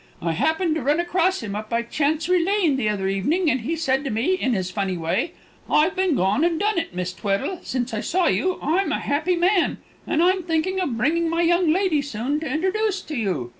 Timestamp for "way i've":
4.97-5.95